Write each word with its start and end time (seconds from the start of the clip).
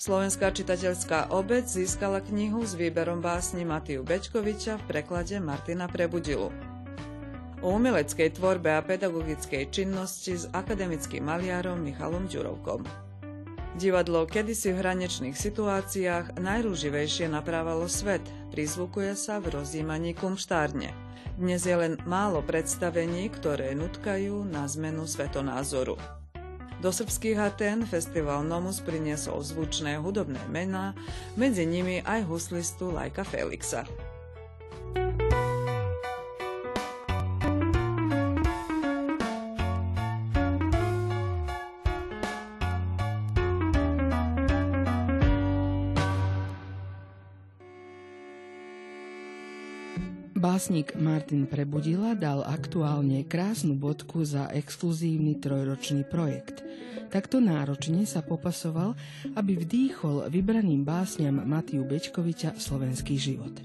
Slovenská 0.00 0.48
čitateľská 0.48 1.28
obec 1.28 1.68
získala 1.68 2.24
knihu 2.24 2.64
s 2.64 2.72
výberom 2.72 3.20
básni 3.20 3.68
Matiu 3.68 4.00
Bečkoviča 4.00 4.80
v 4.80 4.84
preklade 4.88 5.36
Martina 5.44 5.92
Prebudilu. 5.92 6.48
O 7.60 7.76
umeleckej 7.76 8.32
tvorbe 8.32 8.72
a 8.72 8.80
pedagogickej 8.80 9.68
činnosti 9.68 10.40
s 10.40 10.48
akademickým 10.56 11.20
maliarom 11.20 11.84
Michalom 11.84 12.24
Ďurovkom. 12.32 12.80
Divadlo 13.76 14.24
kedysi 14.24 14.72
v 14.72 14.80
hraničných 14.80 15.36
situáciách 15.36 16.40
najrúživejšie 16.40 17.28
naprávalo 17.28 17.84
svet, 17.84 18.24
prizvukuje 18.56 19.12
sa 19.12 19.36
v 19.36 19.52
rozjímaní 19.52 20.16
kumštárne. 20.16 20.96
Dnes 21.36 21.68
je 21.68 21.76
len 21.76 22.00
málo 22.08 22.40
predstavení, 22.40 23.28
ktoré 23.28 23.76
nutkajú 23.76 24.48
na 24.48 24.64
zmenu 24.64 25.04
svetonázoru. 25.04 26.19
Do 26.80 26.88
srbských 26.88 27.36
Atén 27.36 27.84
festival 27.84 28.40
Nomus 28.40 28.80
priniesol 28.80 29.44
zvučné 29.44 30.00
hudobné 30.00 30.40
mená, 30.48 30.96
medzi 31.36 31.68
nimi 31.68 32.00
aj 32.00 32.24
huslistu 32.24 32.88
Lajka 32.88 33.20
Felixa. 33.20 33.84
Básnik 50.60 50.92
Martin 50.92 51.48
Prebudila 51.48 52.12
dal 52.12 52.44
aktuálne 52.44 53.24
krásnu 53.24 53.80
bodku 53.80 54.28
za 54.28 54.52
exkluzívny 54.52 55.40
trojročný 55.40 56.04
projekt. 56.04 56.60
Takto 57.08 57.40
náročne 57.40 58.04
sa 58.04 58.20
popasoval, 58.20 58.92
aby 59.40 59.56
vdýchol 59.56 60.28
vybraným 60.28 60.84
básňam 60.84 61.48
Matiu 61.48 61.88
Bečkoviča 61.88 62.60
slovenský 62.60 63.16
život. 63.16 63.56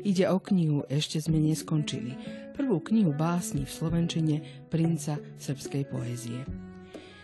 Ide 0.00 0.32
o 0.32 0.40
knihu 0.40 0.88
Ešte 0.88 1.20
sme 1.20 1.36
neskončili, 1.36 2.16
prvú 2.56 2.80
knihu 2.80 3.12
básni 3.12 3.68
v 3.68 3.76
slovenčine 3.76 4.36
princa 4.72 5.20
srbskej 5.36 5.84
poézie. 5.84 6.61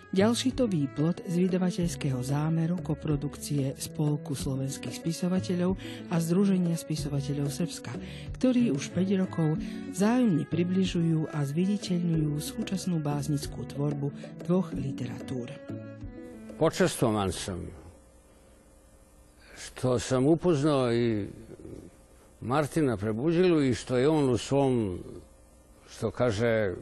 Ďalší 0.08 0.56
to 0.56 0.64
výplod 0.64 1.20
z 1.28 1.44
vydavateľského 1.44 2.24
zámeru 2.24 2.80
koprodukcie 2.80 3.76
Spolku 3.76 4.32
slovenských 4.32 4.96
spisovateľov 5.04 5.76
a 6.08 6.16
Združenia 6.16 6.80
spisovateľov 6.80 7.52
Srbska, 7.52 7.92
ktorí 8.40 8.72
už 8.72 8.88
5 8.96 9.22
rokov 9.28 9.60
vzájomne 9.92 10.48
približujú 10.48 11.28
a 11.28 11.44
zviditeľňujú 11.44 12.40
súčasnú 12.40 13.04
básnickú 13.04 13.68
tvorbu 13.68 14.08
dvoch 14.48 14.72
literatúr. 14.72 15.52
Počastovan 16.56 17.28
sam 17.28 17.68
što 19.58 19.98
sam 19.98 20.26
upoznao 20.26 20.92
i 20.92 21.26
Martina 22.40 22.96
Prebuđilu 22.96 23.62
i 23.62 23.74
što 23.74 23.96
je 23.96 24.08
on 24.08 24.30
u 24.30 24.38
svom, 24.38 24.98
što 25.90 26.10
kaže, 26.10 26.74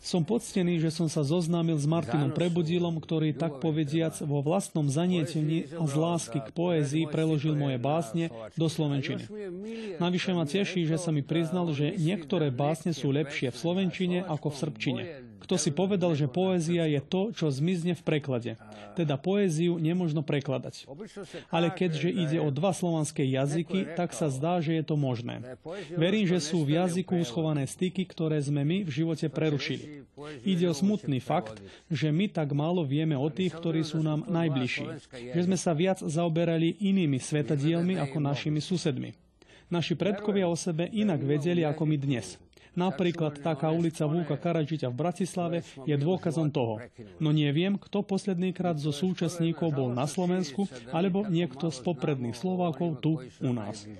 som 0.00 0.24
poctený, 0.24 0.80
že 0.80 0.88
som 0.88 1.12
sa 1.12 1.20
zoznámil 1.20 1.76
s 1.76 1.84
Martinom 1.84 2.32
Prebudilom, 2.32 2.96
ktorý 2.98 3.36
tak 3.36 3.60
povediac 3.60 4.16
vo 4.24 4.40
vlastnom 4.40 4.88
zanietení 4.88 5.68
a 5.76 5.84
z 5.84 5.94
lásky 5.94 6.40
k 6.40 6.50
poézii 6.56 7.04
preložil 7.06 7.52
moje 7.52 7.76
básne 7.76 8.32
do 8.56 8.66
slovenčiny. 8.66 9.28
Navyše 10.00 10.30
ma 10.32 10.48
teší, 10.48 10.88
že 10.88 10.96
sa 10.96 11.12
mi 11.12 11.20
priznal, 11.20 11.68
že 11.76 11.92
niektoré 12.00 12.48
básne 12.48 12.96
sú 12.96 13.12
lepšie 13.12 13.52
v 13.52 13.60
slovenčine 13.60 14.18
ako 14.24 14.48
v 14.48 14.56
srbčine. 14.56 15.02
Kto 15.40 15.56
si 15.56 15.72
povedal, 15.72 16.12
že 16.12 16.28
poézia 16.28 16.84
je 16.84 17.00
to, 17.00 17.32
čo 17.32 17.48
zmizne 17.48 17.96
v 17.96 18.02
preklade. 18.04 18.52
Teda 18.94 19.16
poéziu 19.16 19.80
nemožno 19.80 20.20
prekladať. 20.20 20.84
Ale 21.48 21.72
keďže 21.72 22.08
ide 22.12 22.38
o 22.38 22.52
dva 22.52 22.76
slovanské 22.76 23.24
jazyky, 23.24 23.96
tak 23.96 24.12
sa 24.12 24.28
zdá, 24.28 24.60
že 24.60 24.76
je 24.76 24.84
to 24.84 25.00
možné. 25.00 25.40
Verím, 25.96 26.28
že 26.28 26.38
sú 26.38 26.62
v 26.62 26.76
jazyku 26.76 27.16
schované 27.24 27.64
styky, 27.64 28.04
ktoré 28.04 28.36
sme 28.38 28.62
my 28.62 28.84
v 28.84 28.90
živote 28.92 29.26
prerušili. 29.32 30.04
Ide 30.44 30.68
o 30.68 30.74
smutný 30.76 31.18
fakt, 31.24 31.64
že 31.88 32.12
my 32.12 32.28
tak 32.28 32.52
málo 32.52 32.84
vieme 32.84 33.16
o 33.16 33.28
tých, 33.32 33.56
ktorí 33.56 33.80
sú 33.80 34.04
nám 34.04 34.28
najbližší. 34.28 34.84
Že 35.32 35.40
sme 35.48 35.56
sa 35.56 35.72
viac 35.72 36.04
zaoberali 36.04 36.76
inými 36.76 37.16
svetadielmi 37.16 37.96
ako 37.96 38.20
našimi 38.20 38.60
susedmi. 38.60 39.16
Naši 39.70 39.94
predkovia 39.94 40.50
o 40.50 40.58
sebe 40.58 40.90
inak 40.90 41.22
vedeli 41.22 41.62
ako 41.62 41.86
my 41.86 41.96
dnes. 41.96 42.34
Napríklad 42.78 43.42
taká 43.42 43.74
ulica 43.74 44.06
Vúka 44.06 44.38
Karadžiťa 44.38 44.88
v 44.94 44.98
Bratislave 44.98 45.58
je 45.82 45.96
dôkazom 45.98 46.54
toho. 46.54 46.78
No 47.18 47.34
neviem, 47.34 47.74
kto 47.74 48.06
posledný 48.06 48.54
krát 48.54 48.78
zo 48.78 48.94
súčasníkov 48.94 49.74
bol 49.74 49.90
na 49.90 50.06
Slovensku, 50.06 50.70
alebo 50.94 51.26
niekto 51.26 51.74
z 51.74 51.78
popredných 51.82 52.38
Slovákov 52.38 53.02
tu 53.02 53.18
u 53.42 53.50
nás. 53.50 53.90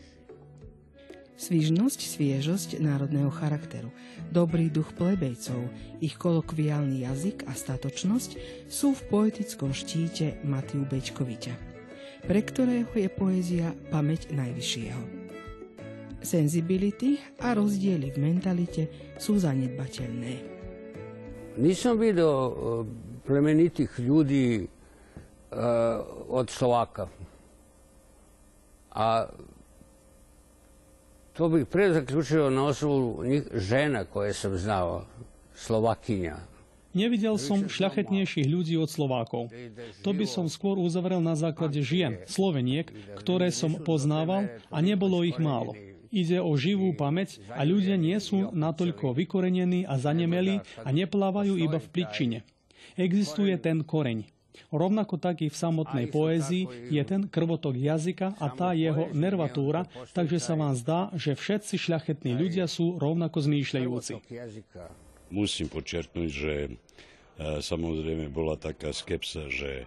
Svižnosť, 1.40 2.00
sviežosť 2.04 2.84
národného 2.84 3.32
charakteru, 3.32 3.88
dobrý 4.28 4.68
duch 4.68 4.92
plebejcov, 4.92 5.72
ich 6.04 6.20
kolokviálny 6.20 7.08
jazyk 7.08 7.48
a 7.48 7.56
statočnosť 7.56 8.36
sú 8.68 8.92
v 8.92 9.00
poetickom 9.08 9.72
štíte 9.72 10.36
Matiu 10.44 10.84
Bečkoviťa, 10.84 11.54
pre 12.28 12.44
ktorého 12.44 12.92
je 12.92 13.08
poézia 13.08 13.72
pamäť 13.88 14.28
najvyššieho. 14.36 15.19
Senzibility 16.20 17.16
a 17.40 17.56
rozdiely 17.56 18.12
v 18.12 18.18
mentalite 18.20 18.82
sú 19.16 19.40
zanedbateľné. 19.40 20.32
Nisam 21.60 21.98
vidio 21.98 22.28
e, 22.28 22.52
plemenitih 23.26 23.90
ljudi 23.98 24.62
e, 24.62 24.66
od 26.28 26.46
Slovaka. 26.50 27.08
A 28.90 29.26
to 31.32 31.48
bih 31.48 31.66
pre 31.66 31.92
zaključio 31.92 32.50
na 32.50 32.64
osnovu 32.64 33.24
žena 33.54 34.04
koje 34.04 34.34
sam 34.34 34.56
znao, 34.56 35.04
Slovakinja. 35.54 36.36
Nevidel 36.90 37.38
som 37.38 37.70
šľachetnejších 37.70 38.50
ľudí 38.50 38.74
od 38.74 38.90
Slovákov. 38.90 39.46
To 40.02 40.10
by 40.10 40.26
som 40.26 40.50
skôr 40.50 40.74
uzavrel 40.74 41.22
na 41.22 41.38
základe 41.38 41.78
žien, 41.86 42.18
Sloveniek, 42.26 42.90
ktoré 43.14 43.54
som 43.54 43.78
poznával 43.78 44.50
a 44.74 44.82
nebolo 44.82 45.22
ich 45.22 45.38
málo. 45.38 45.78
Ide 46.10 46.42
o 46.42 46.50
živú 46.58 46.90
pamäť 46.98 47.38
a 47.54 47.62
ľudia 47.62 47.94
nie 47.94 48.18
sú 48.18 48.50
natoľko 48.50 49.14
vykorenení 49.14 49.86
a 49.86 49.94
zanemeli 49.94 50.58
a 50.82 50.90
neplávajú 50.90 51.54
iba 51.54 51.78
v 51.78 51.88
pličine. 51.90 52.38
Existuje 52.98 53.54
ten 53.62 53.86
koreň. 53.86 54.26
Rovnako 54.70 55.18
tak 55.18 55.42
v 55.42 55.54
samotnej 55.54 56.10
poézii 56.10 56.90
je 56.90 57.02
ten 57.06 57.26
krvotok 57.30 57.78
jazyka 57.78 58.34
a 58.38 58.46
tá 58.50 58.74
jeho 58.74 59.10
nervatúra, 59.14 59.86
takže 60.10 60.42
sa 60.42 60.58
vám 60.58 60.74
zdá, 60.74 61.10
že 61.14 61.38
všetci 61.38 61.78
šľachetní 61.78 62.34
ľudia 62.34 62.66
sú 62.66 62.98
rovnako 62.98 63.46
zmýšľajúci. 63.46 64.18
Musím 65.30 65.70
počerknúť, 65.70 66.30
že 66.30 66.54
e, 66.66 66.70
samozrejme 67.62 68.34
bola 68.34 68.58
taká 68.58 68.90
skepsa, 68.90 69.46
že 69.46 69.86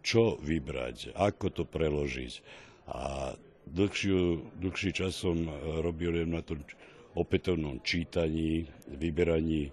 čo 0.00 0.40
vybrať, 0.40 1.12
ako 1.12 1.46
to 1.52 1.62
preložiť. 1.68 2.32
A 2.88 3.36
dlhšiu, 3.66 4.50
dlhší 4.60 4.90
čas 4.92 5.16
som 5.16 5.36
e, 5.44 5.50
robil 5.80 6.26
na 6.28 6.42
tom 6.42 6.60
opätovnom 7.14 7.80
čítaní, 7.80 8.66
vyberaní 8.90 9.70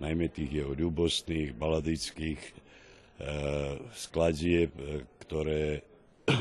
najmä 0.00 0.32
tých 0.32 0.64
jeho 0.64 0.72
ľubostných, 0.74 1.54
baladických 1.54 2.40
e, 2.40 2.52
skladieb, 3.94 4.72
e, 4.76 5.04
ktoré, 5.22 5.86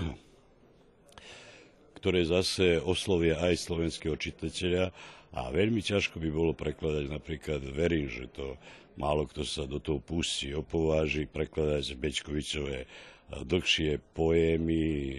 ktoré 2.00 2.20
zase 2.26 2.80
oslovia 2.82 3.40
aj 3.44 3.56
slovenského 3.60 4.16
čitateľa 4.16 4.90
a 5.30 5.54
veľmi 5.54 5.82
ťažko 5.82 6.18
by 6.18 6.30
bolo 6.34 6.58
prekladať 6.58 7.06
napríklad, 7.10 7.62
verím, 7.70 8.10
že 8.10 8.26
to 8.34 8.58
málo 8.98 9.30
kto 9.30 9.46
sa 9.46 9.70
do 9.70 9.78
toho 9.78 10.02
pustí, 10.02 10.52
opováži 10.52 11.30
prekladať 11.30 11.96
Bečkovičové 11.96 12.90
dlhšie 13.30 14.02
poémy 14.18 14.84
e, 14.90 15.16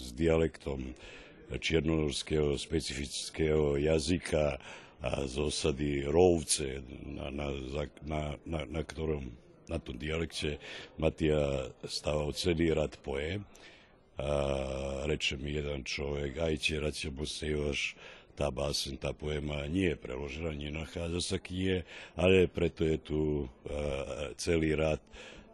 s 0.00 0.16
dialektom 0.16 0.96
čiernonorského 1.52 2.56
specifického 2.56 3.76
jazyka 3.76 4.56
a 5.04 5.10
z 5.28 5.34
osady 5.36 6.08
Rovce, 6.08 6.80
na, 7.04 7.28
na, 7.28 7.52
na, 8.08 8.22
na, 8.48 8.60
na 8.64 8.82
ktorom 8.82 9.28
na 9.68 9.76
tom 9.76 10.00
dialekte 10.00 10.56
Matia 10.96 11.68
stával 11.84 12.32
celý 12.32 12.72
rad 12.72 12.96
poém. 13.04 13.44
A 14.14 14.30
reče 15.10 15.36
mi 15.42 15.58
jeden 15.58 15.82
človek, 15.82 16.38
aj 16.38 16.54
tie 16.62 16.78
ratie 16.78 17.10
musívaš, 17.10 17.98
tá 18.34 18.50
básen, 18.50 18.98
tá 18.98 19.14
poema 19.14 19.64
nie 19.70 19.94
je 19.94 19.96
preložená, 19.96 20.50
nenachádza 20.52 21.22
sa 21.22 21.38
knihe, 21.38 21.86
ale 22.18 22.50
preto 22.50 22.82
je 22.82 22.98
tu 22.98 23.20
celý 24.34 24.74
rad 24.74 24.98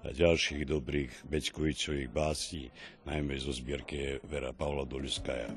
ďalších 0.01 0.65
dobrých 0.65 1.13
Bečkovičových 1.29 2.09
básní, 2.09 2.73
najmä 3.05 3.37
zo 3.37 3.53
zbierky 3.53 4.17
Vera 4.25 4.57
Pavla 4.57 4.89
Doľuskaja. 4.89 5.53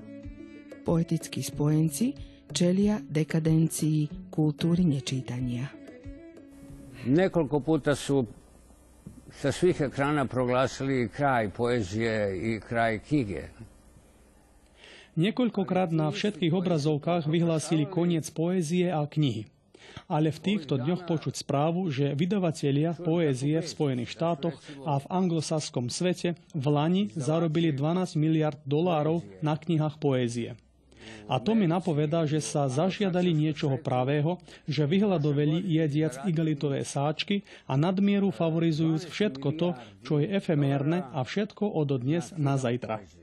Poetickí 0.84 1.40
spojenci 1.40 2.12
čelia 2.52 3.00
dekadencii 3.00 4.28
kultúry 4.28 4.84
nečítania. 4.84 5.72
Nekoľko 7.08 7.58
puta 7.64 7.96
su 7.96 8.28
sa 9.32 9.50
svih 9.50 9.88
ekrana 9.88 10.28
proglasili 10.28 11.08
kraj 11.08 11.50
poezije 11.56 12.16
i 12.36 12.52
kraj 12.60 13.00
knjige. 13.00 13.48
Niekoľkokrát 15.14 15.94
na 15.94 16.10
všetkých 16.10 16.50
obrazovkách 16.50 17.30
vyhlásili 17.30 17.86
koniec 17.86 18.26
poézie 18.34 18.90
a 18.90 19.06
knihy. 19.06 19.46
Ale 20.10 20.34
v 20.34 20.42
týchto 20.42 20.82
dňoch 20.82 21.06
počuť 21.06 21.38
správu, 21.38 21.86
že 21.94 22.18
vydavatelia 22.18 22.98
poézie 22.98 23.62
v 23.62 23.68
Spojených 23.70 24.10
štátoch 24.10 24.58
a 24.90 24.98
v 24.98 25.06
anglosaskom 25.14 25.94
svete 25.94 26.34
v 26.58 26.66
Lani 26.66 27.04
zarobili 27.14 27.70
12 27.70 28.18
miliard 28.18 28.58
dolárov 28.66 29.22
na 29.46 29.54
knihách 29.54 30.02
poézie. 30.02 30.58
A 31.30 31.38
to 31.38 31.54
mi 31.54 31.70
napovedá, 31.70 32.26
že 32.26 32.42
sa 32.42 32.66
zažiadali 32.66 33.38
niečoho 33.38 33.78
pravého, 33.78 34.42
že 34.66 34.90
vyhľadoveli 34.90 35.62
jediac 35.62 36.26
igelitové 36.26 36.82
sáčky 36.82 37.46
a 37.70 37.78
nadmieru 37.78 38.34
favorizujúc 38.34 39.08
všetko 39.14 39.48
to, 39.62 39.70
čo 40.02 40.20
je 40.20 40.28
efemérne 40.32 41.06
a 41.14 41.22
všetko 41.22 41.70
od 41.70 42.02
dnes 42.02 42.34
na 42.34 42.58
zajtra. 42.58 43.23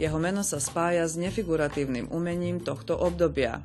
Jeho 0.00 0.16
meno 0.16 0.40
sa 0.40 0.56
spája 0.56 1.04
s 1.04 1.20
nefiguratívnym 1.20 2.08
umením 2.08 2.64
tohto 2.64 2.96
obdobia. 2.96 3.60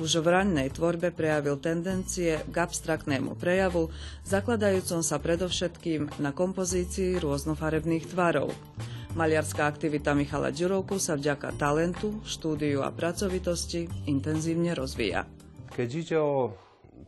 Už 0.00 0.24
v 0.24 0.32
rannej 0.32 0.72
tvorbe 0.72 1.12
prejavil 1.12 1.60
tendencie 1.60 2.40
k 2.40 2.56
abstraktnému 2.56 3.36
prejavu, 3.36 3.92
zakladajúcom 4.24 5.04
sa 5.04 5.20
predovšetkým 5.20 6.24
na 6.24 6.32
kompozícii 6.32 7.20
rôznofarebných 7.20 8.08
tvarov. 8.08 8.56
Maliarská 9.12 9.68
aktivita 9.68 10.16
Michala 10.16 10.56
Ďurovku 10.56 10.96
sa 10.96 11.20
vďaka 11.20 11.52
talentu, 11.60 12.16
štúdiu 12.24 12.80
a 12.80 12.88
pracovitosti 12.88 13.84
intenzívne 14.08 14.72
rozvíja. 14.72 15.28
Keď 15.76 15.88
ide 16.00 16.16
o 16.16 16.56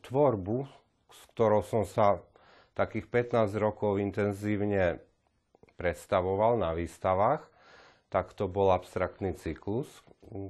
tvorbu, 0.05 0.69
s 1.09 1.21
ktorou 1.33 1.65
som 1.65 1.89
sa 1.89 2.21
takých 2.77 3.09
15 3.09 3.57
rokov 3.57 3.97
intenzívne 3.97 5.01
predstavoval 5.81 6.61
na 6.61 6.77
výstavách, 6.77 7.56
tak 8.09 8.33
to 8.35 8.47
bol 8.47 8.71
abstraktný 8.71 9.35
cyklus, 9.35 9.89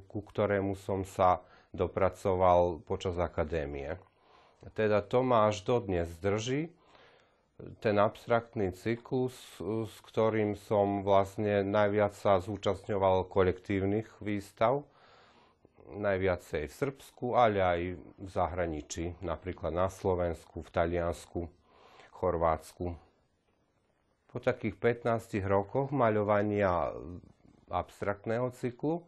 ku 0.09 0.19
ktorému 0.21 0.77
som 0.77 1.05
sa 1.05 1.41
dopracoval 1.73 2.81
počas 2.85 3.17
akadémie. 3.21 3.97
Teda 4.73 5.05
to 5.05 5.21
ma 5.21 5.47
až 5.47 5.61
dodnes 5.63 6.09
drží, 6.17 6.73
ten 7.81 7.97
abstraktný 7.97 8.69
cyklus, 8.77 9.33
s 9.61 9.95
ktorým 10.05 10.53
som 10.69 11.01
vlastne 11.01 11.65
najviac 11.65 12.13
sa 12.13 12.37
zúčastňoval 12.37 13.25
kolektívnych 13.25 14.05
výstav, 14.21 14.85
najviacej 15.87 16.67
v 16.69 16.73
Srbsku, 16.73 17.25
ale 17.33 17.59
aj 17.63 17.81
v 17.97 18.27
zahraničí, 18.29 19.17
napríklad 19.23 19.73
na 19.73 19.89
Slovensku, 19.89 20.61
v 20.61 20.69
Taliansku, 20.69 21.49
Chorvátsku. 22.13 22.93
Po 24.27 24.37
takých 24.37 24.75
15 24.77 25.41
rokoch 25.47 25.89
maľovania 25.89 26.91
abstraktného 27.71 28.51
cyklu. 28.55 29.03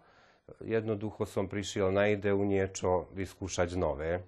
Jednoducho 0.66 1.30
som 1.30 1.46
prišiel 1.46 1.94
na 1.94 2.10
ideu 2.10 2.42
niečo 2.42 3.10
vyskúšať 3.14 3.78
nové. 3.78 4.26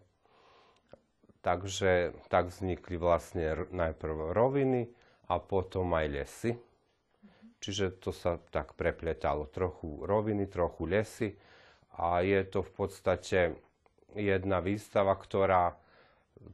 Takže 1.41 2.13
tak 2.29 2.53
vznikli 2.53 3.01
vlastne 3.01 3.65
najprv 3.73 4.29
roviny 4.29 4.85
a 5.33 5.41
potom 5.41 5.89
aj 5.97 6.05
lesy. 6.11 6.51
Čiže 7.61 7.97
to 8.01 8.13
sa 8.13 8.37
tak 8.37 8.77
prepletalo. 8.77 9.49
Trochu 9.49 10.05
roviny, 10.05 10.45
trochu 10.45 10.85
lesy. 10.85 11.29
A 11.97 12.21
je 12.21 12.41
to 12.45 12.61
v 12.61 12.71
podstate 12.73 13.39
jedna 14.13 14.61
výstava, 14.61 15.17
ktorá 15.17 15.73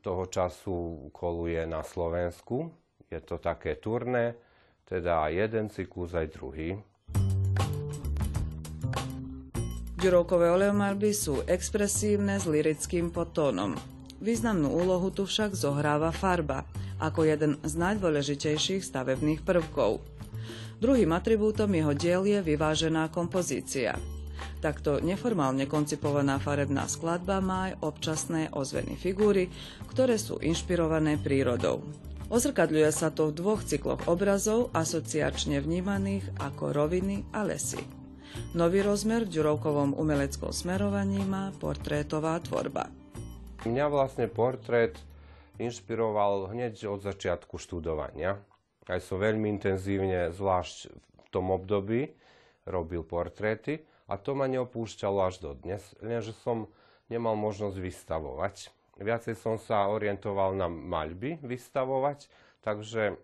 toho 0.03 0.27
času 0.27 1.07
koluje 1.15 1.63
na 1.63 1.83
Slovensku. 1.83 2.71
Je 3.07 3.19
to 3.23 3.39
také 3.39 3.79
turné, 3.79 4.35
teda 4.83 5.31
jeden 5.31 5.71
cyklus 5.71 6.11
aj 6.11 6.27
druhý. 6.35 6.75
Ďurovkové 10.07 10.47
oleomalby 10.55 11.11
sú 11.11 11.43
expresívne 11.51 12.39
s 12.39 12.47
lirickým 12.47 13.11
potónom. 13.11 13.75
Významnú 14.23 14.71
úlohu 14.71 15.11
tu 15.11 15.27
však 15.27 15.51
zohráva 15.51 16.15
farba, 16.15 16.63
ako 16.95 17.27
jeden 17.27 17.59
z 17.59 17.75
najdôležitejších 17.75 18.87
stavebných 18.87 19.43
prvkov. 19.43 19.99
Druhým 20.79 21.11
atribútom 21.11 21.67
jeho 21.75 21.91
diel 21.91 22.23
je 22.23 22.39
vyvážená 22.39 23.11
kompozícia. 23.11 23.99
Takto 24.63 25.03
neformálne 25.03 25.67
koncipovaná 25.67 26.39
farebná 26.39 26.87
skladba 26.87 27.43
má 27.43 27.67
aj 27.67 27.83
občasné 27.83 28.47
ozveny 28.55 28.95
figúry, 28.95 29.51
ktoré 29.91 30.15
sú 30.15 30.39
inšpirované 30.39 31.19
prírodou. 31.19 31.83
Ozrkadľuje 32.31 32.95
sa 32.95 33.11
to 33.11 33.27
v 33.27 33.43
dvoch 33.43 33.59
cykloch 33.59 34.07
obrazov 34.07 34.71
asociačne 34.71 35.59
vnímaných 35.59 36.31
ako 36.39 36.71
roviny 36.71 37.27
a 37.35 37.43
lesy. 37.43 38.06
Nový 38.55 38.81
rozmer 38.81 39.27
v 39.27 39.33
Ďurovkovom 39.37 39.97
umeleckom 39.97 40.55
smerovaní 40.55 41.21
má 41.25 41.51
portrétová 41.57 42.39
tvorba. 42.41 42.89
Mňa 43.67 43.85
vlastne 43.91 44.25
portrét 44.31 44.95
inšpiroval 45.57 46.53
hneď 46.53 46.87
od 46.87 47.01
začiatku 47.01 47.57
študovania. 47.57 48.37
Aj 48.87 48.99
som 49.03 49.19
veľmi 49.19 49.51
intenzívne, 49.51 50.31
zvlášť 50.31 50.77
v 50.95 51.27
tom 51.33 51.51
období, 51.51 52.15
robil 52.63 53.03
portréty 53.03 53.83
a 54.07 54.15
to 54.15 54.31
ma 54.37 54.47
neopúšťalo 54.47 55.19
až 55.27 55.43
do 55.43 55.51
dnes, 55.57 55.83
lenže 55.99 56.31
som 56.39 56.71
nemal 57.11 57.35
možnosť 57.35 57.77
vystavovať. 57.79 58.55
Viacej 58.97 59.35
som 59.37 59.59
sa 59.61 59.91
orientoval 59.91 60.57
na 60.57 60.71
maľby 60.71 61.43
vystavovať, 61.43 62.31
takže 62.65 63.19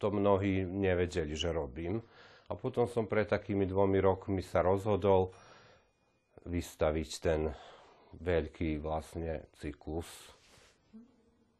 to 0.00 0.08
mnohí 0.08 0.64
nevedeli, 0.64 1.34
že 1.36 1.52
robím. 1.52 2.02
A 2.52 2.56
potom 2.60 2.84
som 2.84 3.08
pred 3.08 3.24
takými 3.24 3.64
dvomi 3.64 3.96
rokmi 3.96 4.44
sa 4.44 4.60
rozhodol 4.60 5.32
vystaviť 6.44 7.10
ten 7.24 7.48
veľký 8.20 8.76
vlastne 8.76 9.48
cyklus. 9.56 10.04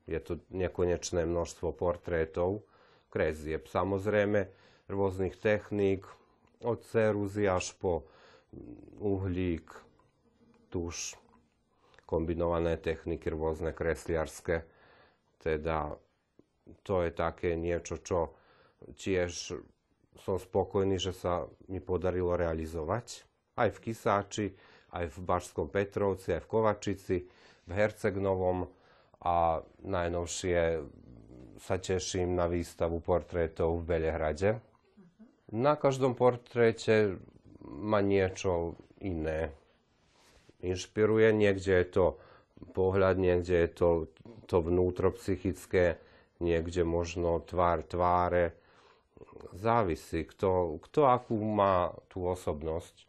Je 0.04 0.20
to 0.20 0.44
nekonečné 0.52 1.24
množstvo 1.24 1.72
portrétov, 1.72 2.60
krezieb 3.08 3.64
samozrejme, 3.72 4.52
rôznych 4.92 5.40
techník, 5.40 6.04
od 6.60 6.84
ceruzy 6.84 7.48
až 7.48 7.72
po 7.80 8.04
uhlík, 9.00 9.64
tuš, 10.68 11.16
kombinované 12.04 12.76
techniky 12.76 13.32
rôzne 13.32 13.72
kresliarské. 13.72 14.68
Teda 15.40 15.96
to 16.84 17.00
je 17.00 17.10
také 17.16 17.56
niečo, 17.56 17.98
čo 18.04 18.36
tiež 18.94 19.56
som 20.20 20.36
spokojný, 20.36 21.00
že 21.00 21.16
sa 21.16 21.48
mi 21.72 21.80
podarilo 21.80 22.36
realizovať. 22.36 23.24
Aj 23.56 23.68
v 23.72 23.78
Kisáči, 23.80 24.46
aj 24.92 25.08
v 25.12 25.18
Bažskom 25.24 25.68
Petrovci, 25.72 26.36
aj 26.36 26.44
v 26.44 26.50
Kovačici, 26.50 27.16
v 27.64 27.70
Hercegnovom 27.72 28.68
a 29.24 29.62
najnovšie 29.86 30.58
sa 31.62 31.78
teším 31.78 32.34
na 32.34 32.50
výstavu 32.50 32.98
portrétov 32.98 33.80
v 33.80 33.86
Belehrade. 33.86 34.58
Na 35.52 35.78
každom 35.78 36.18
portréte 36.18 37.20
ma 37.62 38.02
niečo 38.02 38.74
iné 38.98 39.54
inšpiruje. 40.62 41.34
Niekde 41.34 41.72
je 41.82 41.86
to 41.90 42.04
pohľad, 42.72 43.18
niekde 43.18 43.66
je 43.66 43.70
to, 43.74 43.90
to 44.46 44.62
vnútropsychické, 44.62 45.98
niekde 46.38 46.86
možno 46.86 47.42
tvár 47.42 47.82
tváre, 47.82 48.54
závisí, 49.56 50.24
kto, 50.24 50.80
kto 50.88 51.06
akú 51.08 51.38
má 51.38 51.92
tú 52.08 52.24
osobnosť. 52.26 53.06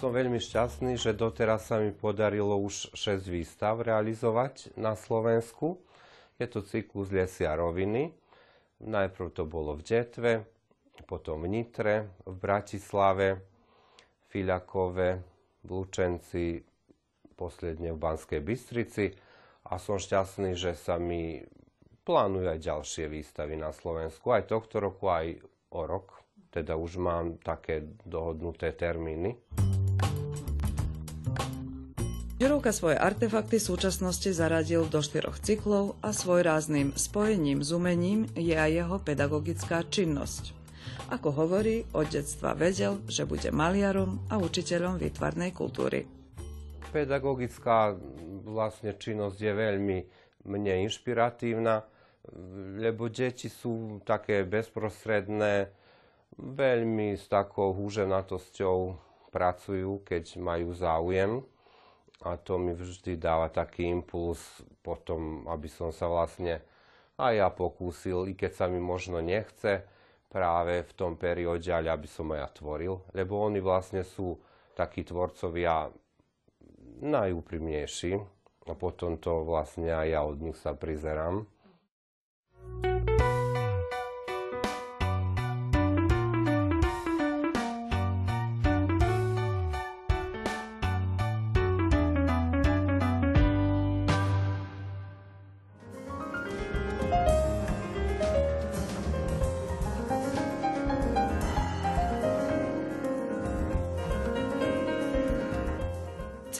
Som 0.00 0.16
veľmi 0.16 0.40
šťastný, 0.40 0.96
že 0.96 1.12
doteraz 1.12 1.68
sa 1.68 1.76
mi 1.76 1.92
podarilo 1.92 2.56
už 2.56 2.88
6 2.96 3.20
výstav 3.28 3.84
realizovať 3.84 4.72
na 4.72 4.96
Slovensku. 4.96 5.76
Je 6.40 6.48
to 6.48 6.64
cyklus 6.64 7.12
Lesy 7.12 7.44
a 7.44 7.52
roviny, 7.52 8.08
Najprv 8.80 9.28
to 9.36 9.44
bolo 9.44 9.76
v 9.76 9.82
Detve, 9.84 10.32
potom 11.04 11.44
v 11.44 11.52
Nitre, 11.52 12.16
v 12.24 12.32
Bratislave, 12.32 13.28
Fiľakove, 14.32 15.10
v 15.64 15.68
Lučenci, 15.68 16.64
posledne 17.36 17.92
v 17.92 17.98
Banskej 18.00 18.40
Bystrici 18.40 19.12
a 19.68 19.76
som 19.76 20.00
šťastný, 20.00 20.56
že 20.56 20.72
sa 20.76 20.96
mi 20.96 21.40
plánujú 22.04 22.46
aj 22.48 22.60
ďalšie 22.60 23.04
výstavy 23.08 23.60
na 23.60 23.72
Slovensku, 23.72 24.32
aj 24.32 24.48
tohto 24.48 24.80
roku, 24.80 25.12
aj 25.12 25.40
o 25.76 25.80
rok. 25.84 26.20
Teda 26.50 26.74
už 26.74 26.98
mám 26.98 27.38
také 27.38 27.84
dohodnuté 28.02 28.74
termíny. 28.74 29.38
Žirovka 32.40 32.72
svoje 32.72 32.96
artefakty 32.96 33.60
súčasnosti 33.60 34.32
zaradil 34.32 34.88
do 34.88 35.04
štyroch 35.04 35.36
cyklov 35.44 36.00
a 36.00 36.16
svoj 36.16 36.40
rázným 36.40 36.96
spojením 36.96 37.60
s 37.60 37.68
umením 37.68 38.24
je 38.32 38.56
aj 38.56 38.80
jeho 38.80 38.96
pedagogická 38.96 39.84
činnosť. 39.84 40.56
Ako 41.12 41.36
hovorí, 41.36 41.84
od 41.92 42.08
detstva 42.08 42.56
vedel, 42.56 43.04
že 43.12 43.28
bude 43.28 43.52
maliarom 43.52 44.24
a 44.32 44.40
učiteľom 44.40 44.96
výtvarnej 44.96 45.52
kultúry. 45.52 46.08
Pedagogická 46.88 47.92
vlastne 48.48 48.96
činnosť 48.96 49.36
je 49.36 49.52
veľmi 49.52 49.98
mne 50.48 50.88
inšpiratívna, 50.88 51.84
lebo 52.80 53.12
deti 53.12 53.52
sú 53.52 54.00
také 54.00 54.48
bezprostredné, 54.48 55.68
veľmi 56.40 57.20
s 57.20 57.28
takou 57.28 57.76
húženatosťou 57.76 58.78
pracujú, 59.28 60.00
keď 60.08 60.40
majú 60.40 60.72
záujem. 60.72 61.44
A 62.20 62.36
to 62.36 62.60
mi 62.60 62.76
vždy 62.76 63.16
dáva 63.16 63.48
taký 63.48 63.88
impuls 63.88 64.60
potom, 64.84 65.48
aby 65.48 65.68
som 65.72 65.88
sa 65.88 66.04
vlastne 66.04 66.60
aj 67.16 67.32
ja 67.36 67.48
pokúsil, 67.48 68.28
i 68.28 68.36
keď 68.36 68.52
sa 68.52 68.64
mi 68.68 68.80
možno 68.80 69.20
nechce, 69.20 69.84
práve 70.30 70.86
v 70.86 70.92
tom 70.94 71.18
perióde, 71.18 71.66
ale 71.74 71.90
aby 71.90 72.06
som 72.06 72.30
aj 72.30 72.38
ja 72.38 72.48
tvoril. 72.54 72.94
Lebo 73.12 73.42
oni 73.42 73.58
vlastne 73.58 74.06
sú 74.06 74.38
takí 74.78 75.02
tvorcovia 75.02 75.90
najúprimnejší 77.02 78.14
a 78.70 78.72
potom 78.78 79.18
to 79.18 79.42
vlastne 79.42 79.90
aj 79.90 80.06
ja 80.06 80.20
od 80.22 80.38
nich 80.38 80.56
sa 80.56 80.72
prizerám. 80.72 81.44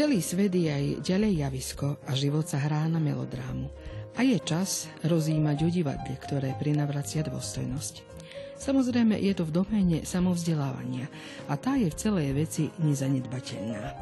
Celý 0.00 0.24
svet 0.24 0.56
je 0.56 0.64
aj 0.64 1.04
ďalej 1.04 1.44
javisko 1.44 2.00
a 2.08 2.16
život 2.16 2.48
sa 2.48 2.56
hrá 2.56 2.88
na 2.88 2.96
melodrámu. 2.96 3.68
A 4.16 4.24
je 4.24 4.40
čas 4.40 4.88
rozímať 5.04 5.60
o 5.60 5.68
divadle, 5.68 6.16
ktoré 6.16 6.56
prinavracia 6.56 7.20
dôstojnosť. 7.20 8.08
Samozrejme, 8.56 9.20
je 9.20 9.36
to 9.36 9.44
v 9.44 9.60
doméne 9.60 10.00
samovzdelávania 10.08 11.04
a 11.52 11.60
tá 11.60 11.76
je 11.76 11.92
v 11.92 11.98
celej 12.00 12.32
veci 12.32 12.72
nezanedbateľná. 12.80 13.92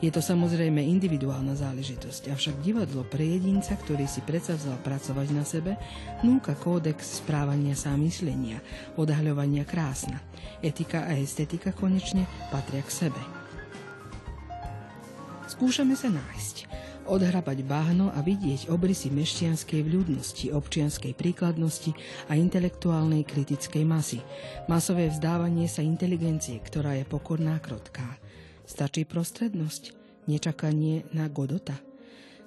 Je 0.00 0.08
to 0.08 0.24
samozrejme 0.24 0.80
individuálna 0.80 1.52
záležitosť, 1.52 2.32
avšak 2.32 2.64
divadlo 2.64 3.04
pre 3.04 3.36
jedinca, 3.36 3.76
ktorý 3.76 4.08
si 4.08 4.24
predsa 4.24 4.56
pracovať 4.56 5.28
na 5.36 5.44
sebe, 5.44 5.76
núka 6.24 6.56
kódex 6.56 7.20
správania 7.20 7.76
sa 7.76 7.92
myslenia, 8.00 8.56
odhaľovania 8.96 9.68
krásna. 9.68 10.16
Etika 10.64 11.04
a 11.04 11.12
estetika 11.12 11.76
konečne 11.76 12.24
patria 12.48 12.80
k 12.80 13.12
sebe. 13.12 13.41
Skúšame 15.62 15.94
sa 15.94 16.10
nájsť, 16.10 16.66
odhrabať 17.06 17.62
bahno 17.62 18.10
a 18.10 18.18
vidieť 18.18 18.66
obrysy 18.66 19.14
mešťanskej 19.14 19.86
vľudnosti, 19.86 20.50
občianskej 20.50 21.14
príkladnosti 21.14 21.94
a 22.26 22.34
intelektuálnej 22.34 23.22
kritickej 23.22 23.86
masy. 23.86 24.18
Masové 24.66 25.06
vzdávanie 25.06 25.70
sa 25.70 25.86
inteligencie, 25.86 26.58
ktorá 26.58 26.98
je 26.98 27.06
pokorná 27.06 27.62
krotká. 27.62 28.18
Stačí 28.66 29.06
prostrednosť, 29.06 29.94
nečakanie 30.26 31.06
na 31.14 31.30
godota. 31.30 31.78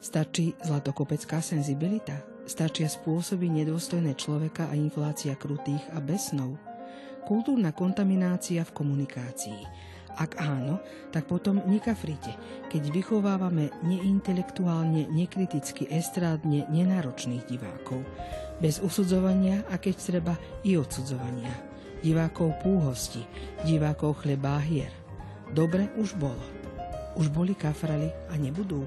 Stačí 0.03 0.51
zlatokopecká 0.67 1.39
senzibilita. 1.39 2.19
Stačia 2.43 2.91
spôsoby 2.91 3.47
nedôstojné 3.47 4.19
človeka 4.19 4.67
a 4.67 4.75
inflácia 4.75 5.39
krutých 5.39 5.87
a 5.95 6.03
besnov. 6.03 6.59
Kultúrna 7.23 7.71
kontaminácia 7.71 8.59
v 8.67 8.75
komunikácii 8.75 9.94
ak 10.15 10.39
áno, 10.39 10.79
tak 11.11 11.27
potom 11.27 11.59
nekafrite, 11.67 12.33
keď 12.71 12.83
vychovávame 12.91 13.71
neintelektuálne, 13.83 15.11
nekriticky, 15.11 15.87
estrádne, 15.91 16.67
nenáročných 16.71 17.43
divákov. 17.45 18.03
Bez 18.63 18.79
usudzovania 18.79 19.67
a 19.67 19.75
keď 19.75 19.95
treba 19.99 20.33
i 20.63 20.79
odsudzovania. 20.79 21.51
Divákov 21.99 22.55
púhosti, 22.63 23.23
divákov 23.67 24.23
chlebá 24.23 24.59
hier. 24.63 24.91
Dobre 25.51 25.91
už 25.99 26.15
bolo. 26.15 26.43
Už 27.15 27.31
boli 27.31 27.55
kafrali 27.55 28.11
a 28.31 28.35
nebudú. 28.35 28.83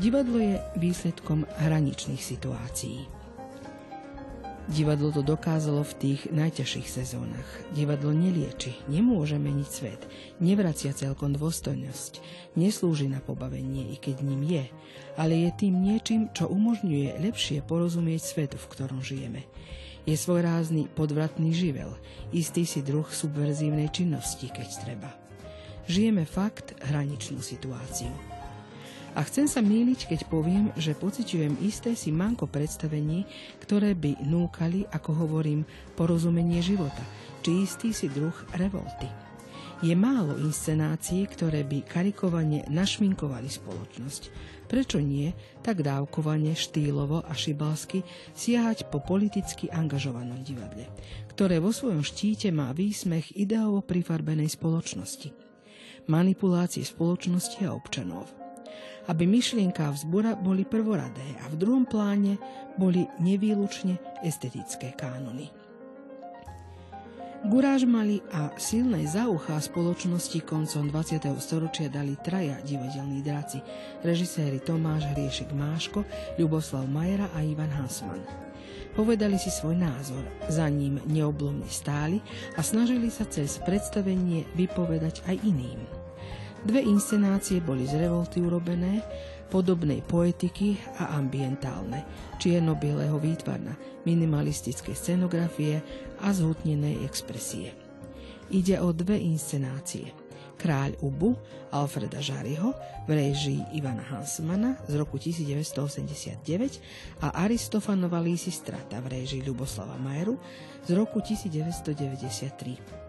Divadlo 0.00 0.40
je 0.40 0.56
výsledkom 0.80 1.44
hraničných 1.60 2.22
situácií. 2.22 3.19
Divadlo 4.70 5.10
to 5.10 5.26
dokázalo 5.26 5.82
v 5.82 5.96
tých 5.98 6.20
najťažších 6.30 6.86
sezónach. 6.86 7.50
Divadlo 7.74 8.14
nelieči, 8.14 8.78
nemôže 8.86 9.34
meniť 9.34 9.66
svet, 9.66 10.06
nevracia 10.38 10.94
celkom 10.94 11.34
dôstojnosť, 11.34 12.22
neslúži 12.54 13.10
na 13.10 13.18
pobavenie, 13.18 13.90
i 13.90 13.98
keď 13.98 14.22
ním 14.22 14.46
je, 14.46 14.64
ale 15.18 15.42
je 15.42 15.50
tým 15.66 15.74
niečím, 15.74 16.30
čo 16.30 16.46
umožňuje 16.46 17.18
lepšie 17.18 17.66
porozumieť 17.66 18.22
svetu, 18.22 18.56
v 18.62 18.70
ktorom 18.70 19.02
žijeme. 19.02 19.42
Je 20.06 20.14
svojrázny 20.14 20.86
podvratný 20.94 21.50
živel, 21.50 21.90
istý 22.30 22.62
si 22.62 22.78
druh 22.78 23.10
subverzívnej 23.10 23.90
činnosti, 23.90 24.54
keď 24.54 24.68
treba. 24.86 25.10
Žijeme 25.90 26.22
fakt 26.22 26.78
hraničnú 26.86 27.42
situáciu. 27.42 28.29
A 29.18 29.26
chcem 29.26 29.50
sa 29.50 29.58
míliť, 29.58 30.06
keď 30.06 30.20
poviem, 30.30 30.70
že 30.78 30.94
pociťujem 30.94 31.58
isté 31.66 31.98
si 31.98 32.14
manko 32.14 32.46
predstavení, 32.46 33.26
ktoré 33.58 33.98
by 33.98 34.22
núkali, 34.22 34.86
ako 34.86 35.26
hovorím, 35.26 35.66
porozumenie 35.98 36.62
života, 36.62 37.02
či 37.42 37.66
istý 37.66 37.90
si 37.90 38.06
druh 38.06 38.34
revolty. 38.54 39.10
Je 39.80 39.96
málo 39.96 40.36
inscenácií, 40.36 41.24
ktoré 41.24 41.64
by 41.64 41.88
karikovane 41.88 42.68
našminkovali 42.68 43.48
spoločnosť. 43.48 44.22
Prečo 44.68 45.00
nie 45.00 45.32
tak 45.64 45.80
dávkovane, 45.80 46.52
štýlovo 46.52 47.24
a 47.24 47.32
šibalsky 47.32 48.04
siahať 48.36 48.92
po 48.92 49.00
politicky 49.00 49.72
angažovanom 49.72 50.44
divadle, 50.44 50.84
ktoré 51.32 51.58
vo 51.58 51.72
svojom 51.72 52.04
štíte 52.04 52.52
má 52.52 52.76
výsmech 52.76 53.32
ideovo 53.34 53.80
prifarbenej 53.80 54.52
spoločnosti. 54.52 55.32
Manipulácie 56.12 56.84
spoločnosti 56.84 57.64
a 57.64 57.72
občanov– 57.72 58.28
aby 59.10 59.26
myšlienka 59.26 59.90
a 59.90 59.94
vzbora 59.94 60.38
boli 60.38 60.62
prvoradé 60.62 61.34
a 61.42 61.50
v 61.50 61.58
druhom 61.58 61.82
pláne 61.82 62.38
boli 62.78 63.10
nevýlučne 63.18 64.22
estetické 64.22 64.94
kánony. 64.94 65.50
Guráž 67.40 67.88
mali 67.88 68.20
a 68.36 68.52
silné 68.60 69.08
zauchá 69.08 69.56
spoločnosti 69.56 70.44
koncom 70.44 70.92
20. 70.92 71.24
storočia 71.40 71.88
dali 71.88 72.12
traja 72.20 72.60
divadelní 72.60 73.24
dráci, 73.24 73.64
režiséri 74.04 74.60
Tomáš 74.60 75.08
Hriešek 75.16 75.48
Máško, 75.56 76.04
Ľuboslav 76.36 76.84
Majera 76.84 77.32
a 77.32 77.40
Ivan 77.40 77.72
Hansman. 77.72 78.20
Povedali 78.92 79.40
si 79.40 79.48
svoj 79.48 79.72
názor, 79.72 80.20
za 80.52 80.68
ním 80.68 81.00
neoblomne 81.08 81.64
stáli 81.64 82.20
a 82.54 82.60
snažili 82.60 83.08
sa 83.08 83.24
cez 83.24 83.56
predstavenie 83.64 84.44
vypovedať 84.52 85.24
aj 85.24 85.40
iným. 85.40 85.99
Dve 86.60 86.84
inscenácie 86.84 87.64
boli 87.64 87.88
z 87.88 88.04
revolty 88.04 88.44
urobené, 88.44 89.00
podobnej 89.48 90.04
poetiky 90.04 90.76
a 91.00 91.16
ambientálne, 91.16 92.04
čierno-bieleho 92.36 93.16
výtvarna, 93.16 93.72
minimalistické 94.04 94.92
scenografie 94.92 95.80
a 96.20 96.28
zhutnenej 96.28 97.00
expresie. 97.08 97.72
Ide 98.52 98.76
o 98.76 98.92
dve 98.92 99.16
inscenácie. 99.16 100.12
Kráľ 100.60 101.00
Ubu 101.00 101.32
Alfreda 101.72 102.20
Žariho 102.20 102.76
v 103.08 103.10
réžii 103.16 103.80
Ivana 103.80 104.04
Hansmana 104.04 104.76
z 104.84 105.00
roku 105.00 105.16
1989 105.16 107.24
a 107.24 107.40
Aristofanova 107.48 108.20
Strata 108.36 109.00
v 109.00 109.16
réžii 109.16 109.40
Ľuboslava 109.40 109.96
Majeru 109.96 110.36
z 110.84 110.92
roku 110.92 111.24
1993. 111.24 112.99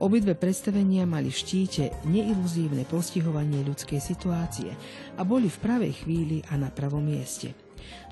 Obidve 0.00 0.32
predstavenia 0.32 1.04
mali 1.04 1.28
v 1.28 1.36
štíte 1.36 2.08
neiluzívne 2.08 2.88
postihovanie 2.88 3.60
ľudskej 3.68 4.00
situácie 4.00 4.72
a 5.20 5.22
boli 5.28 5.52
v 5.52 5.60
pravej 5.60 5.92
chvíli 5.92 6.40
a 6.48 6.56
na 6.56 6.72
pravom 6.72 7.04
mieste. 7.04 7.52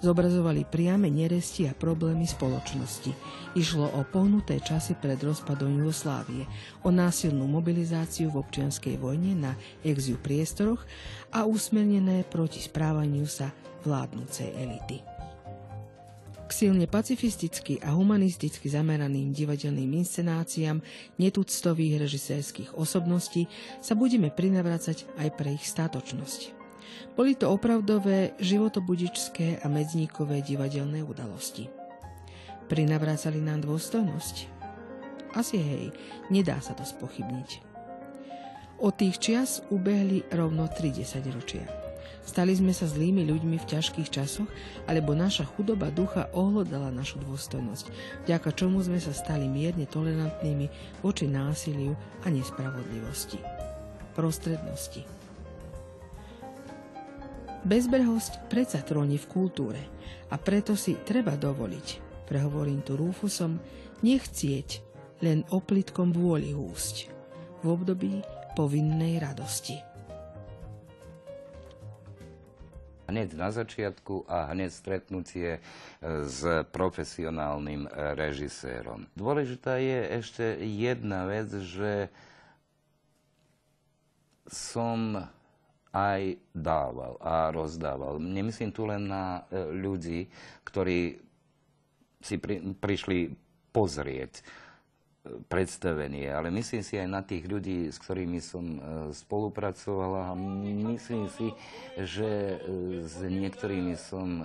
zobrazovali 0.04 0.68
priame 0.68 1.08
neresti 1.08 1.64
a 1.64 1.72
problémy 1.72 2.28
spoločnosti. 2.28 3.08
Išlo 3.56 3.88
o 3.88 4.04
pohnuté 4.04 4.60
časy 4.60 5.00
pred 5.00 5.16
rozpadom 5.16 5.80
Jugoslávie, 5.80 6.44
o 6.84 6.92
násilnú 6.92 7.48
mobilizáciu 7.48 8.28
v 8.36 8.44
občianskej 8.44 9.00
vojne 9.00 9.32
na 9.32 9.52
exil 9.80 10.20
priestoroch 10.20 10.84
a 11.32 11.48
usmernené 11.48 12.28
proti 12.28 12.60
správaniu 12.60 13.24
sa 13.24 13.48
vládnúcej 13.88 14.52
elity. 14.60 15.07
K 16.48 16.50
silne 16.56 16.88
pacifisticky 16.88 17.76
a 17.84 17.92
humanisticky 17.92 18.72
zameraným 18.72 19.36
divadelným 19.36 20.00
inscenáciám 20.00 20.80
netuctových 21.20 22.08
režisérskych 22.08 22.72
osobností 22.72 23.44
sa 23.84 23.92
budeme 23.92 24.32
prinavracať 24.32 25.04
aj 25.20 25.28
pre 25.36 25.52
ich 25.52 25.68
statočnosť. 25.68 26.56
Boli 27.20 27.36
to 27.36 27.52
opravdové 27.52 28.32
životobudičské 28.40 29.60
a 29.60 29.68
medzníkové 29.68 30.40
divadelné 30.40 31.04
udalosti. 31.04 31.68
Prinavrácali 32.72 33.44
nám 33.44 33.68
dôstojnosť? 33.68 34.36
Asi 35.36 35.60
hej, 35.60 35.92
nedá 36.32 36.64
sa 36.64 36.72
to 36.72 36.80
spochybniť. 36.80 37.60
Od 38.80 38.94
tých 38.96 39.20
čias 39.20 39.60
ubehli 39.68 40.24
rovno 40.32 40.64
30 40.64 41.28
ročia. 41.28 41.77
Stali 42.28 42.52
sme 42.52 42.76
sa 42.76 42.84
zlými 42.84 43.24
ľuďmi 43.24 43.56
v 43.56 43.68
ťažkých 43.72 44.12
časoch, 44.12 44.52
alebo 44.84 45.16
naša 45.16 45.48
chudoba 45.48 45.88
ducha 45.88 46.28
ohlodala 46.36 46.92
našu 46.92 47.24
dôstojnosť, 47.24 47.88
vďaka 48.28 48.52
čomu 48.52 48.84
sme 48.84 49.00
sa 49.00 49.16
stali 49.16 49.48
mierne 49.48 49.88
tolerantnými 49.88 50.68
voči 51.00 51.24
násiliu 51.24 51.96
a 51.96 52.28
nespravodlivosti. 52.28 53.40
Prostrednosti. 54.12 55.08
Bezbrehosť 57.64 58.52
predsa 58.52 58.84
tróni 58.84 59.16
v 59.16 59.26
kultúre 59.32 59.80
a 60.28 60.36
preto 60.36 60.76
si 60.76 61.00
treba 61.00 61.32
dovoliť, 61.32 61.86
prehovorím 62.28 62.84
tu 62.84 63.00
Rúfusom, 63.00 63.56
nechcieť 64.04 64.84
len 65.24 65.48
oplitkom 65.48 66.12
vôli 66.12 66.52
húsť 66.52 67.08
v 67.64 67.72
období 67.72 68.20
povinnej 68.52 69.16
radosti. 69.16 69.87
Hneď 73.08 73.34
na 73.34 73.48
začiatku 73.48 74.28
a 74.28 74.52
hneď 74.52 74.70
stretnutie 74.70 75.58
e, 75.58 75.60
s 76.28 76.44
profesionálnym 76.70 77.88
e, 77.88 77.90
režisérom. 78.14 79.08
Dôležitá 79.16 79.80
je 79.80 80.20
ešte 80.20 80.44
jedna 80.60 81.24
vec, 81.24 81.48
že 81.48 82.12
som 84.48 85.24
aj 85.88 86.36
dával 86.52 87.16
a 87.24 87.48
rozdával. 87.48 88.20
Nemyslím 88.20 88.70
tu 88.70 88.84
len 88.84 89.08
na 89.08 89.48
e, 89.48 89.66
ľudí, 89.72 90.28
ktorí 90.68 91.16
si 92.20 92.36
pri, 92.36 92.76
prišli 92.76 93.32
pozrieť 93.72 94.44
predstavenie, 95.48 96.30
ale 96.30 96.48
myslím 96.54 96.80
si 96.80 96.96
aj 96.96 97.08
na 97.08 97.20
tých 97.20 97.44
ľudí, 97.44 97.90
s 97.90 97.98
ktorými 98.00 98.40
som 98.40 98.64
e, 98.64 98.80
spolupracovala 99.12 100.32
a 100.32 100.38
myslím 100.94 101.28
si, 101.28 101.52
že 101.98 102.56
e, 102.56 102.56
s 103.04 103.20
niektorými 103.20 103.94
som 103.98 104.28
e, 104.40 104.44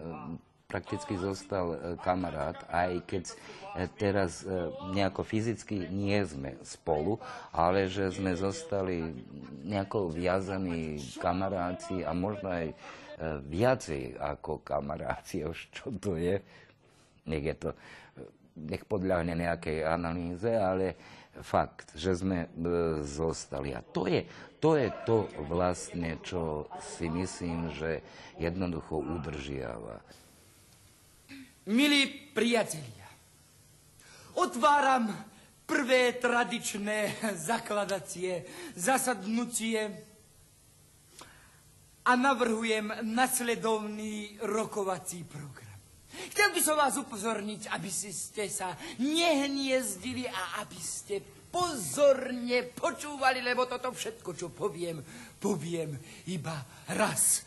prakticky 0.67 1.13
zostal 1.21 1.77
kamarát, 2.01 2.57
aj 2.73 3.05
keď 3.05 3.23
teraz 3.93 4.41
nejako 4.89 5.21
fyzicky 5.21 5.85
nie 5.93 6.17
sme 6.25 6.57
spolu, 6.65 7.21
ale 7.53 7.85
že 7.85 8.09
sme 8.09 8.33
zostali 8.33 9.13
nejako 9.69 10.09
viazaní 10.09 10.97
kamaráci 11.21 12.01
a 12.01 12.17
možno 12.17 12.49
aj 12.49 12.73
viacej 13.45 14.17
ako 14.17 14.65
kamaráci, 14.65 15.45
už 15.53 15.69
čo 15.69 15.93
to 16.01 16.17
je. 16.17 16.41
Nech 17.29 17.45
je 17.45 17.53
to 17.53 17.69
nech 18.57 18.85
podľahne 18.85 19.33
nejakej 19.33 19.81
analýze, 19.85 20.49
ale 20.49 20.95
fakt, 21.41 21.97
že 21.97 22.13
sme 22.13 22.45
e, 22.45 22.49
zostali. 23.01 23.73
A 23.73 23.81
to 23.81 24.05
je, 24.05 24.21
to 24.61 24.77
je 24.77 24.89
to 25.03 25.25
vlastne, 25.49 26.21
čo 26.21 26.69
si 26.77 27.09
myslím, 27.09 27.73
že 27.73 28.05
jednoducho 28.37 29.01
udržiava. 29.01 29.97
Milí 31.63 32.31
priatelia, 32.35 33.07
otváram 34.35 35.09
prvé 35.63 36.19
tradičné 36.19 37.23
zakladacie 37.49 38.43
zasadnutie 38.75 39.79
a 42.03 42.11
navrhujem 42.19 42.91
nasledovný 43.07 44.43
rokovací 44.43 45.23
program. 45.23 45.62
Chcel 46.31 46.49
by 46.55 46.61
som 46.63 46.75
vás 46.79 46.95
upozorniť, 46.95 47.73
aby 47.73 47.89
si 47.91 48.15
ste 48.15 48.47
sa 48.47 48.77
nehniezdili 49.01 50.29
a 50.29 50.63
aby 50.63 50.79
ste 50.79 51.19
pozorne 51.53 52.65
počúvali, 52.73 53.45
lebo 53.45 53.69
toto 53.69 53.93
všetko, 53.93 54.29
čo 54.33 54.47
poviem, 54.49 55.03
poviem 55.37 55.93
iba 56.31 56.57
raz. 56.97 57.45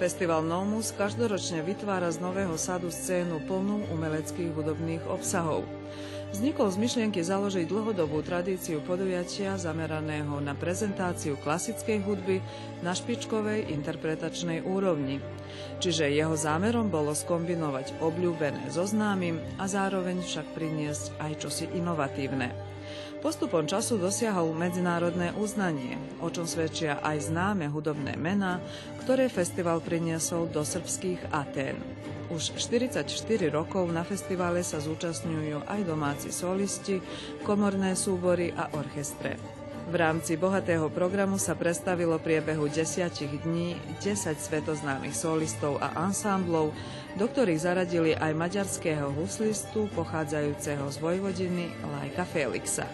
Festival 0.00 0.40
Nomus 0.40 0.96
každoročne 0.96 1.60
vytvára 1.60 2.08
z 2.08 2.24
nového 2.24 2.56
sadu 2.56 2.88
scénu 2.88 3.44
plnú 3.44 3.84
umeleckých 3.92 4.48
hudobných 4.56 5.04
obsahov. 5.04 5.68
Vznikol 6.32 6.72
z 6.72 6.80
myšlienky 6.80 7.20
založiť 7.20 7.68
dlhodobú 7.68 8.24
tradíciu 8.24 8.80
podujatia 8.80 9.60
zameraného 9.60 10.40
na 10.40 10.56
prezentáciu 10.56 11.36
klasickej 11.44 12.00
hudby 12.00 12.40
na 12.80 12.96
špičkovej 12.96 13.68
interpretačnej 13.76 14.64
úrovni. 14.64 15.20
Čiže 15.84 16.08
jeho 16.08 16.32
zámerom 16.32 16.88
bolo 16.88 17.12
skombinovať 17.12 18.00
obľúbené 18.00 18.72
so 18.72 18.88
známym 18.88 19.36
a 19.60 19.68
zároveň 19.68 20.24
však 20.24 20.56
priniesť 20.56 21.12
aj 21.20 21.44
čosi 21.44 21.68
inovatívne. 21.76 22.69
Postupom 23.20 23.68
času 23.68 24.00
dosiahol 24.00 24.56
medzinárodné 24.56 25.36
uznanie, 25.36 26.00
o 26.24 26.32
čom 26.32 26.48
svedčia 26.48 27.04
aj 27.04 27.28
známe 27.28 27.68
hudobné 27.68 28.16
mená, 28.16 28.64
ktoré 29.04 29.28
festival 29.28 29.84
priniesol 29.84 30.48
do 30.48 30.64
srbských 30.64 31.28
Atén. 31.28 31.76
Už 32.32 32.56
44 32.56 33.04
rokov 33.52 33.90
na 33.92 34.06
festivale 34.06 34.64
sa 34.64 34.80
zúčastňujú 34.80 35.68
aj 35.68 35.80
domáci 35.84 36.32
solisti, 36.32 37.02
komorné 37.44 37.92
súbory 37.92 38.56
a 38.56 38.72
orchestre. 38.72 39.59
V 39.90 39.98
rámci 39.98 40.38
bohatého 40.38 40.86
programu 40.86 41.34
sa 41.34 41.58
predstavilo 41.58 42.14
priebehu 42.22 42.70
desiatich 42.70 43.42
dní 43.42 43.74
10 43.98 44.38
svetoznámych 44.38 45.18
solistov 45.18 45.82
a 45.82 45.90
ansámblov, 46.06 46.70
do 47.18 47.26
ktorých 47.26 47.66
zaradili 47.66 48.14
aj 48.14 48.30
maďarského 48.38 49.10
huslistu 49.10 49.90
pochádzajúceho 49.98 50.86
z 50.86 50.96
Vojvodiny 51.02 51.74
Lajka 51.82 52.22
Felixa. 52.22 52.86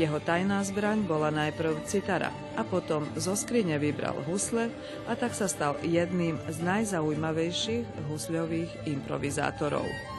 Jeho 0.00 0.16
tajná 0.16 0.64
zbraň 0.64 1.04
bola 1.04 1.28
najprv 1.28 1.84
citara 1.84 2.32
a 2.56 2.64
potom 2.64 3.04
zo 3.20 3.36
skrine 3.36 3.76
vybral 3.76 4.16
husle 4.24 4.72
a 5.04 5.12
tak 5.12 5.36
sa 5.36 5.44
stal 5.44 5.76
jedným 5.84 6.40
z 6.48 6.56
najzaujímavejších 6.64 8.08
husľových 8.08 8.88
improvizátorov. 8.88 10.13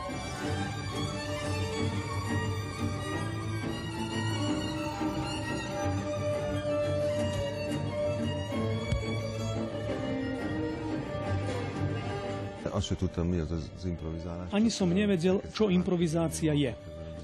Ani 14.51 14.69
som 14.69 14.91
nevedel, 14.91 15.39
čo 15.55 15.71
improvizácia 15.71 16.51
je 16.51 16.75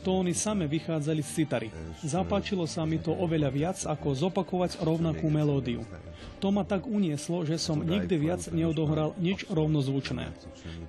tóny 0.02 0.34
same 0.34 0.66
vychádzali 0.66 1.22
z 1.22 1.30
citary. 1.30 1.70
Zapáčilo 2.02 2.66
sa 2.66 2.84
mi 2.90 2.98
to 2.98 3.14
oveľa 3.14 3.50
viac, 3.54 3.78
ako 3.86 4.18
zopakovať 4.18 4.82
rovnakú 4.82 5.30
melódiu. 5.30 5.86
To 6.42 6.50
ma 6.50 6.66
tak 6.66 6.90
unieslo, 6.90 7.46
že 7.46 7.62
som 7.62 7.86
nikdy 7.86 8.18
viac 8.18 8.50
neodohral 8.50 9.14
nič 9.22 9.46
rovnozvučné. 9.46 10.34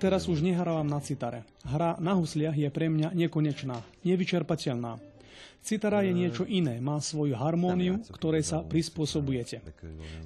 Teraz 0.01 0.25
už 0.25 0.41
nehrávam 0.41 0.89
na 0.89 0.99
citare. 1.05 1.45
Hra 1.69 2.01
na 2.01 2.17
husliach 2.17 2.57
je 2.57 2.69
pre 2.73 2.89
mňa 2.89 3.13
nekonečná, 3.13 3.85
nevyčerpateľná. 4.01 5.12
Citara 5.63 6.03
je 6.03 6.11
niečo 6.11 6.43
iné, 6.43 6.83
má 6.83 6.99
svoju 6.99 7.39
harmóniu, 7.39 8.03
ktorej 8.11 8.43
sa 8.43 8.67
prispôsobujete. 8.67 9.63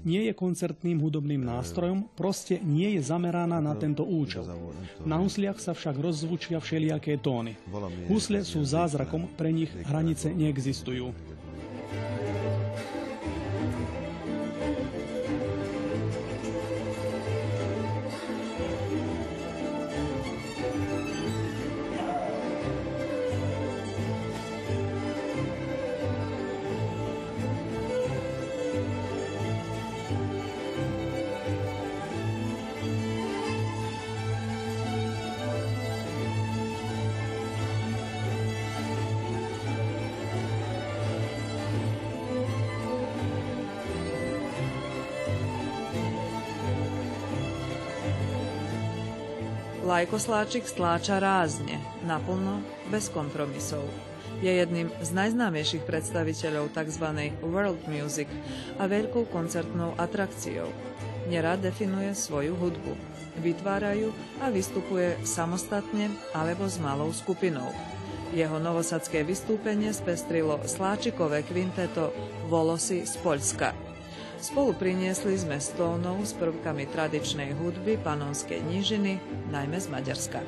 Nie 0.08 0.24
je 0.28 0.32
koncertným 0.32 0.96
hudobným 0.96 1.44
nástrojom, 1.44 2.08
proste 2.16 2.56
nie 2.64 2.96
je 2.96 3.04
zameraná 3.04 3.60
na 3.60 3.76
tento 3.76 4.00
účel. 4.00 4.48
Na 5.04 5.20
husliach 5.20 5.60
sa 5.60 5.76
však 5.76 6.00
rozzvučia 6.00 6.56
všelijaké 6.56 7.20
tóny. 7.20 7.52
Husle 8.08 8.48
sú 8.48 8.64
zázrakom, 8.64 9.28
pre 9.36 9.52
nich 9.52 9.68
hranice 9.84 10.32
neexistujú. 10.32 11.12
Lajkosláčik 49.86 50.66
stláča 50.66 51.22
rázne, 51.22 51.78
naplno, 52.02 52.58
bez 52.90 53.06
kompromisov. 53.06 53.86
Je 54.42 54.50
jedným 54.50 54.90
z 54.98 55.14
najznámejších 55.14 55.86
predstaviteľov 55.86 56.74
tzv. 56.74 57.30
world 57.38 57.78
music 57.86 58.26
a 58.82 58.90
veľkou 58.90 59.30
koncertnou 59.30 59.94
atrakciou. 59.94 60.66
Nerad 61.30 61.62
definuje 61.62 62.10
svoju 62.18 62.58
hudbu. 62.58 62.98
Vytvárajú 63.38 64.10
a 64.42 64.50
vystupuje 64.50 65.22
samostatne 65.22 66.10
alebo 66.34 66.66
s 66.66 66.82
malou 66.82 67.14
skupinou. 67.14 67.70
Jeho 68.34 68.58
novosadské 68.58 69.22
vystúpenie 69.22 69.94
spestrilo 69.94 70.58
sláčikové 70.66 71.46
kvinteto 71.46 72.10
Volosy 72.50 73.06
z 73.06 73.14
Poľska– 73.22 73.70
Spolu 74.46 74.78
priniesli 74.78 75.34
sme 75.34 75.58
stónov 75.58 76.22
s 76.22 76.30
prvkami 76.38 76.86
tradičnej 76.94 77.50
hudby 77.58 77.98
panonskej 77.98 78.62
nížiny, 78.62 79.18
najmä 79.50 79.74
z 79.74 79.90
Maďarska. 79.90 80.38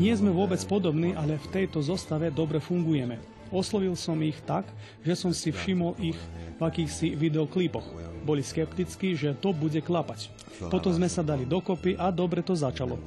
Nie 0.00 0.14
sme 0.16 0.32
vôbec 0.32 0.60
podobní, 0.64 1.12
ale 1.12 1.36
v 1.36 1.48
tejto 1.52 1.84
zostave 1.84 2.32
dobre 2.32 2.58
fungujeme. 2.58 3.20
Oslovil 3.48 3.96
som 3.96 4.20
ich 4.20 4.36
tak, 4.44 4.68
že 5.00 5.16
som 5.16 5.32
si 5.32 5.48
všimol 5.48 5.96
ich 6.00 6.18
v 6.56 6.60
akýchsi 6.60 7.16
videoklipoch. 7.16 7.84
Boli 8.24 8.44
skeptickí, 8.44 9.16
že 9.16 9.32
to 9.32 9.56
bude 9.56 9.80
klapať. 9.80 10.28
Potom 10.68 10.92
sme 10.92 11.08
sa 11.08 11.24
dali 11.24 11.48
dokopy 11.48 11.96
a 11.96 12.12
dobre 12.12 12.44
to 12.44 12.52
začalo. 12.52 13.00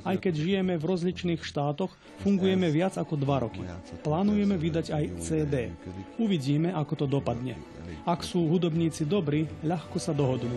Aj 0.00 0.16
keď 0.16 0.34
žijeme 0.38 0.80
v 0.80 0.84
rozličných 0.88 1.44
štátoch, 1.44 1.92
fungujeme 2.24 2.72
viac 2.72 2.96
ako 2.96 3.20
dva 3.20 3.44
roky. 3.44 3.60
Plánujeme 4.00 4.56
vydať 4.56 4.86
aj 4.88 5.04
CD. 5.20 5.54
Uvidíme, 6.16 6.72
ako 6.72 7.04
to 7.04 7.06
dopadne. 7.06 7.58
Ak 8.08 8.24
sú 8.24 8.48
hudobníci 8.48 9.04
dobrí, 9.04 9.44
ľahko 9.60 10.00
sa 10.00 10.16
dohodnú. 10.16 10.56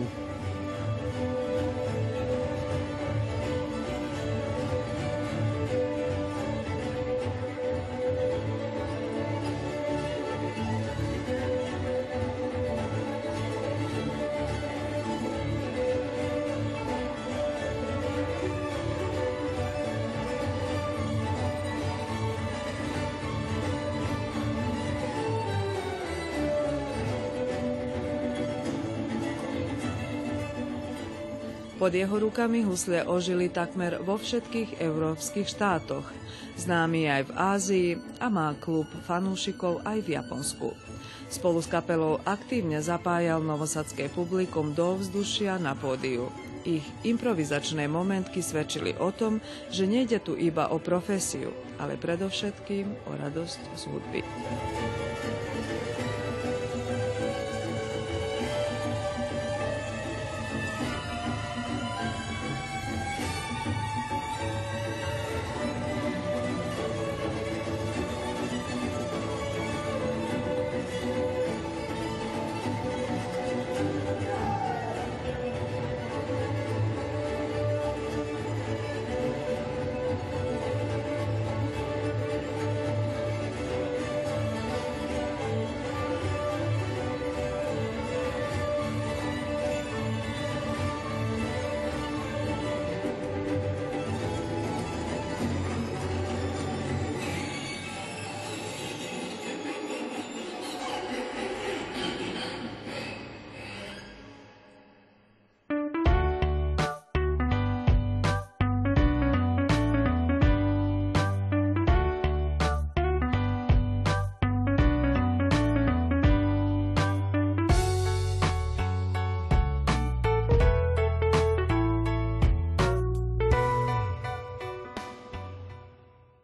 Pod 31.86 31.94
jeho 31.94 32.18
rukami 32.18 32.66
husle 32.66 33.06
ožili 33.06 33.46
takmer 33.46 34.02
vo 34.02 34.18
všetkých 34.18 34.82
európskych 34.82 35.46
štátoch. 35.46 36.02
Známy 36.58 37.06
aj 37.06 37.22
v 37.30 37.32
Ázii 37.38 37.90
a 38.18 38.26
má 38.26 38.58
klub 38.58 38.90
fanúšikov 39.06 39.86
aj 39.86 40.02
v 40.02 40.18
Japonsku. 40.18 40.74
Spolu 41.30 41.62
s 41.62 41.70
kapelou 41.70 42.18
aktívne 42.26 42.82
zapájal 42.82 43.38
novosadské 43.38 44.10
publikum 44.10 44.74
do 44.74 44.98
vzdušia 44.98 45.62
na 45.62 45.78
pódiu. 45.78 46.26
Ich 46.66 46.82
improvizačné 47.06 47.86
momentky 47.86 48.42
svedčili 48.42 48.98
o 48.98 49.14
tom, 49.14 49.38
že 49.70 49.86
nejde 49.86 50.18
tu 50.18 50.34
iba 50.34 50.66
o 50.74 50.82
profesiu, 50.82 51.54
ale 51.78 51.94
predovšetkým 51.94 53.06
o 53.06 53.14
radosť 53.14 53.60
z 53.78 53.82
hudby. 53.86 54.20